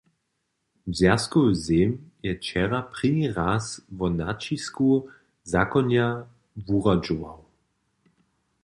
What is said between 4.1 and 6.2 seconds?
naćisku zakonja